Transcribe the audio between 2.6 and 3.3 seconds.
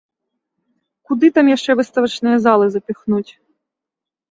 запіхнуць?